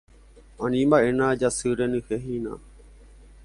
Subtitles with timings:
[0.65, 2.53] Animba'éna jasy renyhẽ hína.